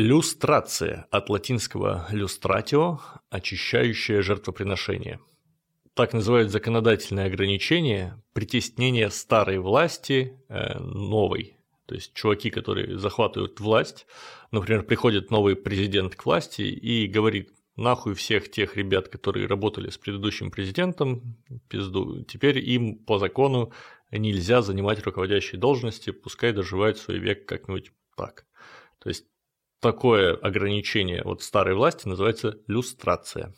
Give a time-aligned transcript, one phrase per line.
[0.00, 5.20] Люстрация от латинского «люстратио»– очищающее жертвоприношение.
[5.92, 11.58] Так называют законодательное ограничение притеснения старой власти э, новой.
[11.84, 14.06] То есть чуваки, которые захватывают власть,
[14.52, 19.98] например, приходит новый президент к власти и говорит, нахуй всех тех ребят, которые работали с
[19.98, 21.36] предыдущим президентом,
[21.68, 23.70] пизду, теперь им по закону
[24.10, 28.46] нельзя занимать руководящие должности, пускай доживают свой век как-нибудь так.
[28.98, 29.26] То есть
[29.80, 33.54] такое ограничение от старой власти называется люстрация.